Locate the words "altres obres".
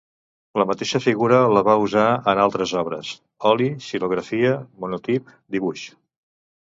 2.45-3.11